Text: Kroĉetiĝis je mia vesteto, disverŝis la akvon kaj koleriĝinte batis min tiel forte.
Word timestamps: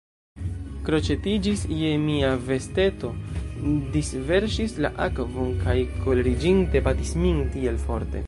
Kroĉetiĝis 0.85 1.65
je 1.81 1.91
mia 2.05 2.31
vesteto, 2.47 3.11
disverŝis 3.97 4.73
la 4.85 4.91
akvon 5.07 5.53
kaj 5.67 5.77
koleriĝinte 6.07 6.83
batis 6.91 7.13
min 7.25 7.45
tiel 7.57 7.79
forte. 7.87 8.19